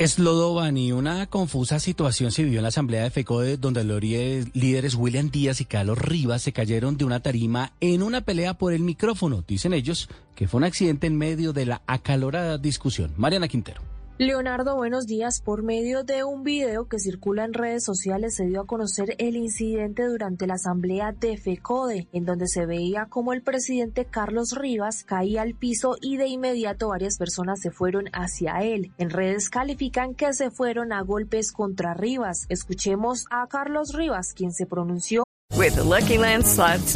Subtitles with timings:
[0.00, 5.30] Eslodovan una confusa situación se vivió en la asamblea de FECODE donde los líderes William
[5.30, 9.44] Díaz y Carlos Rivas se cayeron de una tarima en una pelea por el micrófono.
[9.46, 13.12] Dicen ellos que fue un accidente en medio de la acalorada discusión.
[13.18, 13.89] Mariana Quintero.
[14.20, 15.40] Leonardo, buenos días.
[15.40, 19.34] Por medio de un video que circula en redes sociales se dio a conocer el
[19.34, 25.04] incidente durante la asamblea de FECODE, en donde se veía como el presidente Carlos Rivas
[25.04, 28.92] caía al piso y de inmediato varias personas se fueron hacia él.
[28.98, 32.44] En redes califican que se fueron a golpes contra Rivas.
[32.50, 35.24] Escuchemos a Carlos Rivas, quien se pronunció.
[35.56, 36.44] With the Lucky Land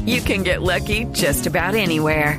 [0.04, 2.38] you can get lucky just about anywhere.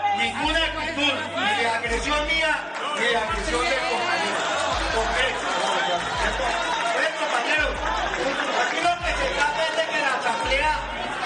[0.17, 2.63] ninguna actitud ni de agresión mía
[2.95, 4.61] ni de agresión de compañeros.
[6.93, 7.75] Pues, compañeros,
[8.61, 10.73] aquí lo que se trata es de que la asamblea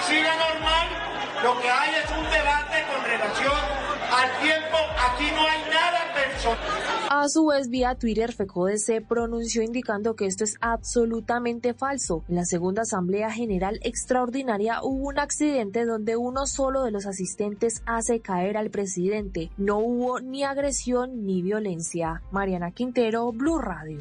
[0.06, 0.86] siga normal.
[1.42, 3.60] Lo que hay es un debate con relación
[4.10, 4.78] al tiempo.
[5.10, 6.85] Aquí no hay nada personal.
[7.08, 12.24] A su vez, vía Twitter, FECODE se pronunció indicando que esto es absolutamente falso.
[12.28, 17.82] En la segunda Asamblea General Extraordinaria hubo un accidente donde uno solo de los asistentes
[17.86, 19.50] hace caer al presidente.
[19.56, 22.22] No hubo ni agresión ni violencia.
[22.32, 24.00] Mariana Quintero, Blue Radio.